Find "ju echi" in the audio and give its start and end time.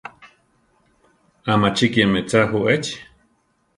2.49-2.95